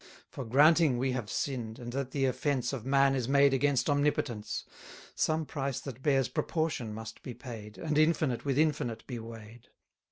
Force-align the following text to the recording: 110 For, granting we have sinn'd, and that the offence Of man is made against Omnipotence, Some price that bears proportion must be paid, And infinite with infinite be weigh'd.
110 0.33 0.33
For, 0.33 0.45
granting 0.49 0.97
we 0.97 1.11
have 1.11 1.29
sinn'd, 1.29 1.77
and 1.77 1.93
that 1.93 2.09
the 2.09 2.25
offence 2.25 2.73
Of 2.73 2.87
man 2.87 3.13
is 3.13 3.29
made 3.29 3.53
against 3.53 3.87
Omnipotence, 3.87 4.63
Some 5.13 5.45
price 5.45 5.79
that 5.81 6.01
bears 6.01 6.27
proportion 6.27 6.91
must 6.91 7.21
be 7.21 7.35
paid, 7.35 7.77
And 7.77 7.95
infinite 7.99 8.43
with 8.43 8.57
infinite 8.57 9.05
be 9.05 9.19
weigh'd. 9.19 9.67